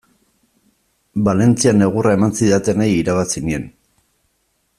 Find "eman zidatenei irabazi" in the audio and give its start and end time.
2.19-3.45